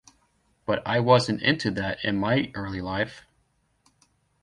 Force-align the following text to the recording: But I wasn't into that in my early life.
But 0.65 0.81
I 0.83 0.99
wasn't 0.99 1.43
into 1.43 1.69
that 1.69 2.03
in 2.03 2.17
my 2.17 2.51
early 2.55 2.81
life. 2.81 3.23